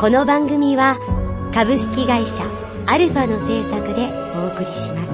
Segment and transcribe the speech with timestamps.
[0.00, 0.96] この番組は
[1.52, 2.42] 株式会社
[2.86, 5.12] アルファの制作でお送りします。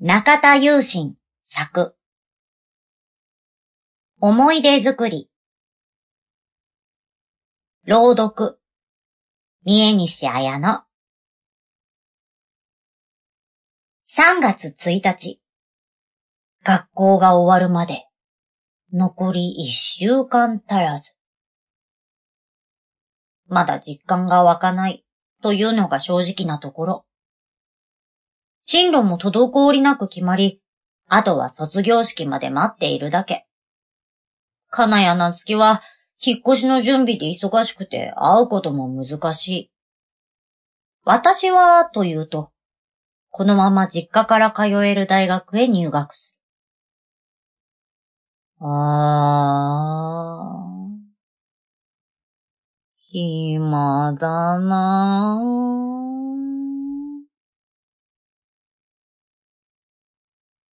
[0.00, 1.14] 中田雄心
[1.48, 1.94] 作。
[4.18, 5.30] 思い出作り。
[7.84, 8.58] 朗読。
[9.66, 10.82] 三重西綾乃
[14.10, 15.40] 3月1日。
[16.62, 18.04] 学校が終わるまで。
[18.92, 21.12] 残り1週間足らず。
[23.46, 25.06] まだ実感が湧かない。
[25.42, 27.06] というのが正直なところ。
[28.64, 30.60] 進路も滞りなく決まり、
[31.08, 33.46] あとは卒業式まで待っているだけ。
[34.68, 35.80] 金谷夏樹は、
[36.24, 39.70] 引っ越しの準備で忙しくて会うことも難しい。
[41.04, 42.50] 私は、というと、
[43.30, 46.34] このまま実家から通える大学へ入学する。
[48.60, 50.74] あー。
[53.10, 55.64] 暇だなぁ。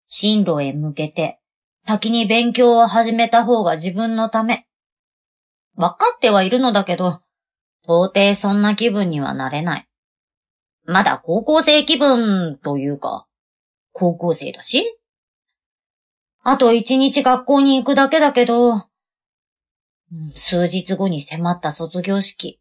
[0.05, 1.39] 進路へ向けて、
[1.85, 4.65] 先に勉強を始めた方が自分のため。
[5.81, 7.21] わかってはいるのだけど、
[7.83, 9.87] 到底そんな気分にはなれない。
[10.85, 13.25] まだ高校生気分というか、
[13.91, 14.85] 高校生だし？
[16.43, 18.85] あと一日学校に行くだけだけど、
[20.35, 22.59] 数日後に迫った卒業式、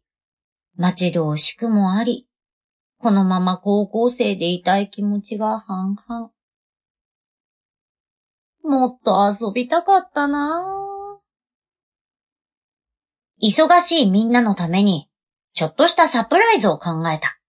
[0.75, 2.27] 待ち遠しくもあり、
[2.97, 6.31] このまま高校生でいたい気持ちが半々。
[8.63, 10.80] もっと遊びたかったなぁ
[13.41, 15.09] 忙しいみんなのために、
[15.53, 17.39] ちょっとしたサプライズを考えた。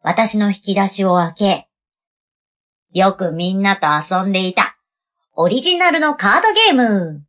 [0.00, 1.68] 私の引き出しを開け、
[2.92, 4.78] よくみんなと遊んでいた、
[5.34, 7.26] オリジナルのカードゲーム。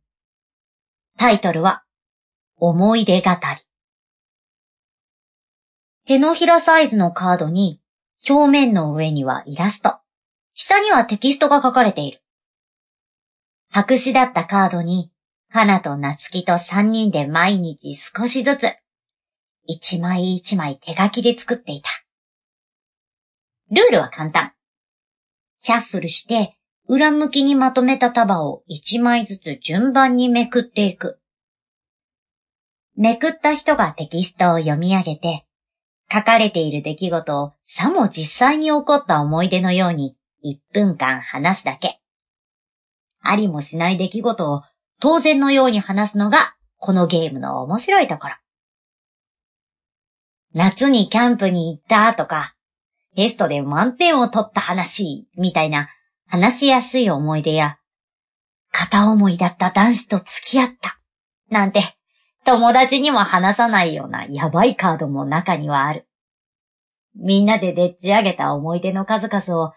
[1.18, 1.84] タイトルは、
[2.56, 3.38] 思い出語り。
[6.06, 7.82] 手のひらサイズのカードに、
[8.26, 9.98] 表面の上にはイラスト。
[10.54, 12.22] 下にはテキストが書かれている。
[13.68, 15.12] 白紙だったカードに、
[15.50, 18.76] 花と夏希と三人で毎日少しずつ、
[19.66, 21.88] 一枚一枚手書きで作っていた。
[23.70, 24.52] ルールは簡単。
[25.60, 26.56] シャッフルして、
[26.86, 31.18] 裏向きにまとめた束を一枚ずつ順番にめくっていく。
[32.96, 35.46] めくった人がテキストを読み上げて、
[36.12, 42.00] 書かれている出来事をさも実際に起こった思い出のように1分間話すだけ。
[43.20, 44.62] ありもしない出来事を
[45.00, 48.34] 当然のように話すのがこのゲームの面白いところ。
[50.54, 52.54] 夏にキャンプに行ったとか、
[53.14, 55.88] テストで満点を取った話みたいな
[56.26, 57.78] 話しやすい思い出や、
[58.70, 61.00] 片思いだった男子と付き合った
[61.50, 61.82] なんて
[62.44, 66.06] 友達にも話さないようなやばいカードも中にはある。
[67.14, 69.72] みんなででっち上げた思い出の数々を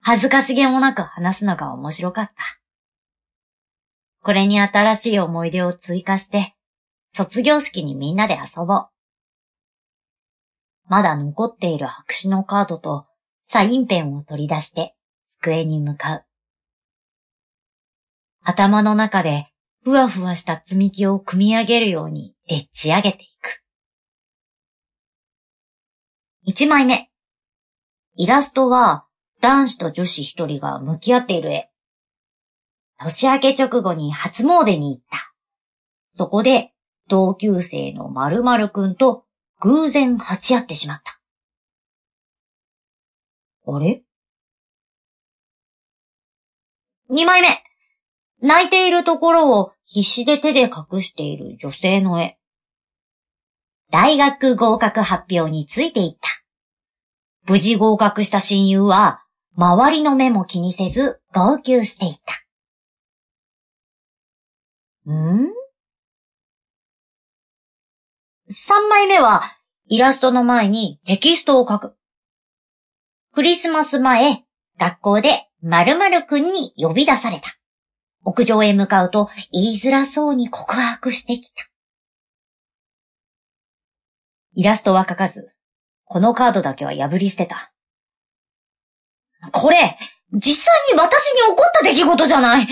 [0.00, 2.63] 恥ずかしげもなく話すのが面白かった。
[4.24, 6.54] これに新しい思い出を追加して、
[7.12, 8.88] 卒業式にみんなで遊ぼう。
[10.86, 13.06] まだ残っている白紙のカードと
[13.46, 14.94] サインペンを取り出して
[15.40, 16.24] 机に向かう。
[18.42, 19.48] 頭の中で
[19.82, 23.62] ふわふわした積み木を組み上げるようにでっち上げていく。
[26.44, 27.10] 一枚目。
[28.16, 29.04] イラストは
[29.42, 31.70] 男子と女子一人が向き合っている絵。
[33.04, 35.34] 年明け直後に初詣に行った。
[36.16, 36.72] そこで
[37.08, 39.24] 同級生の〇〇くんと
[39.60, 41.20] 偶然鉢合ってしまった。
[43.66, 44.02] あれ？
[47.10, 47.62] 二枚目。
[48.40, 52.38] 泣いているところを必死で手で隠している女性の絵。
[53.90, 56.28] 大学合格発表についていった。
[57.46, 59.22] 無事合格した親友は
[59.56, 62.43] 周りの目も気にせず号泣していた。
[65.12, 65.48] ん？
[68.50, 69.42] 三枚目は
[69.86, 71.96] イラストの前にテキストを書く。
[73.32, 74.44] クリスマス前、
[74.78, 77.56] 学校で〇〇くんに呼び出された。
[78.24, 81.64] 屋上へ向かうと言いづらそうに告白してきた。
[84.54, 85.52] イラストは描かず、
[86.04, 87.72] このカードだけは破り捨てた。
[89.52, 89.98] これ、
[90.32, 92.68] 実際に私に起こった出来事じゃない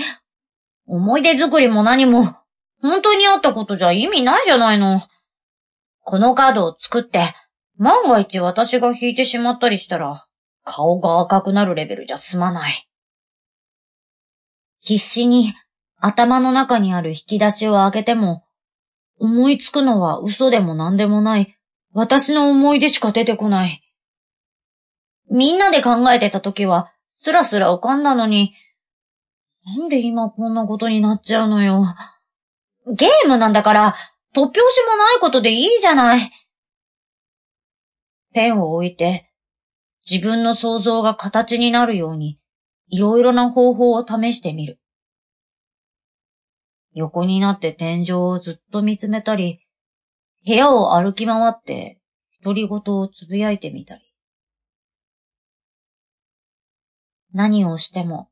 [0.85, 2.35] 思い出作りも何も、
[2.81, 5.01] 本当にあったことじゃ意味ないじゃないの。
[6.01, 7.33] このカードを作って、
[7.77, 10.25] 万が一私が引いてしまったりしたら、
[10.63, 12.87] 顔が赤くなるレベルじゃ済まない。
[14.79, 15.53] 必死に
[15.97, 18.43] 頭の中にある引き出しを開けても、
[19.17, 21.57] 思いつくのは嘘でも何でもない、
[21.93, 23.81] 私の思い出しか出てこない。
[25.31, 28.53] みんなで考えてた時は、スラスラ浮かんだのに、
[29.65, 31.85] なんで今こんなことになっちゃうのよ。
[32.85, 33.95] ゲームなんだから、
[34.35, 36.31] 突拍子もないことでいいじゃない。
[38.33, 39.31] ペンを置いて、
[40.09, 42.39] 自分の想像が形になるように、
[42.87, 44.79] いろいろな方法を試してみる。
[46.93, 49.65] 横になって天井をずっと見つめたり、
[50.45, 51.99] 部屋を歩き回って
[52.43, 54.01] 独り言をつぶやいてみたり。
[57.33, 58.29] 何をしても、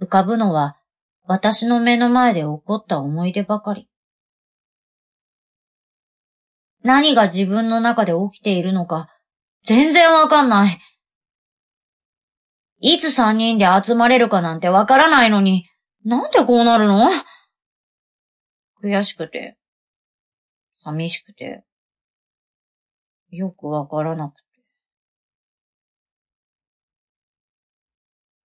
[0.00, 0.76] 浮かぶのは
[1.24, 3.88] 私の目の前で起こった思い出ばかり。
[6.82, 9.10] 何が自分の中で起きているのか
[9.66, 10.80] 全然わかんない。
[12.80, 15.66] いつ三人で集まれるかなんてわからないのに、
[16.06, 17.10] なんでこうなるの？
[18.82, 19.58] 悔しくて、
[20.82, 21.62] 寂しくて、
[23.28, 24.42] よくわからなくて。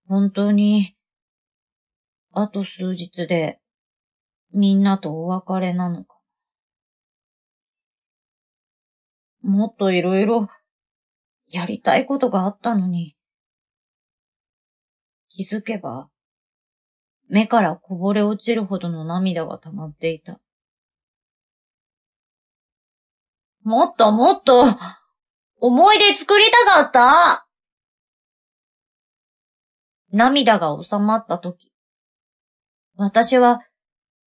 [0.10, 0.98] 本当に、
[2.37, 3.61] あと数日で、
[4.53, 6.17] みんなとお別れなのか。
[9.41, 10.49] もっといろいろ、
[11.47, 13.15] やりたいことがあったのに。
[15.29, 16.09] 気づけば、
[17.29, 20.41] 目からこぼれ落ちるほどの涙が溜まっていた。
[23.63, 24.65] もっともっと、
[25.61, 27.47] 思い出作りたかった？
[30.11, 31.71] 涙が収まったとき、
[32.97, 33.62] 私は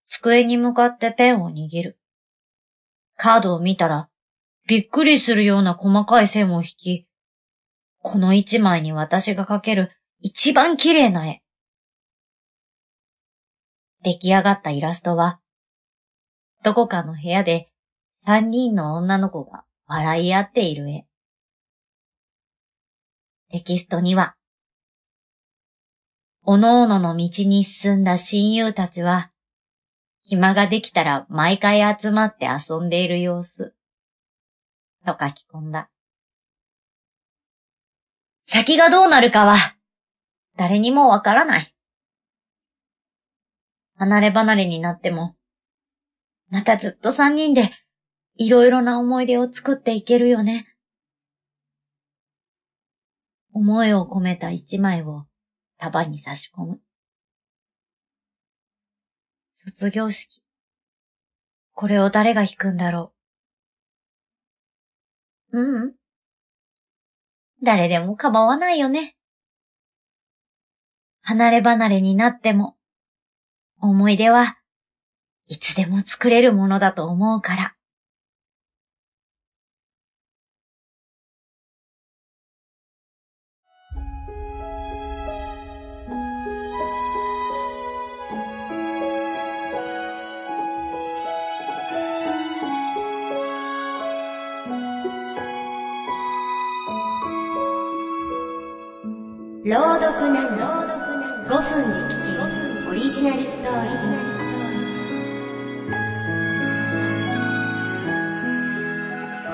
[0.06, 1.99] 机に向かってペンを握る。
[3.16, 4.08] カードを見たら、
[4.66, 7.06] びっくりするような細かい線を引き、
[8.00, 11.43] この一枚に私が描ける一番綺麗な絵。
[14.02, 15.40] 出来上がったイラストは、
[16.62, 17.70] どこかの部屋で
[18.25, 21.06] 三人の女の子が笑い合っている絵。
[23.50, 24.34] テキストには、
[26.46, 29.31] おのおのの道に進んだ親友たちは、
[30.20, 33.75] 暇ができたら毎回集まって遊んでいる様子、
[35.06, 35.88] と書き込んだ。
[38.44, 39.56] 先がどうなるかは、
[40.56, 41.75] 誰にもわからない。
[43.97, 45.37] 離れ離れになっても、
[46.50, 47.70] またずっと三人で
[48.37, 50.67] いろいろな思い出を作っていけるよね。
[53.55, 55.25] 思いを込めた一枚を
[55.79, 56.81] 束に差し込む。
[59.56, 60.43] 卒業式。
[61.73, 63.12] これを誰が弾くんだろ
[65.52, 65.59] う。
[65.59, 65.95] うん。
[67.62, 69.16] 誰でも構わないよね。
[71.23, 72.76] 離れ離れになっても、
[73.81, 74.59] 思い出は
[75.47, 77.76] いつでも作れるものだと思うから。
[99.64, 100.59] 朗読なの
[101.49, 102.21] 5分で聞
[102.85, 103.88] けオリジナルストーリ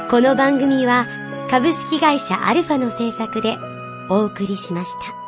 [0.06, 1.06] ーこの番組は
[1.48, 3.56] 株式会社アルファの制作で
[4.08, 5.19] お送りしました。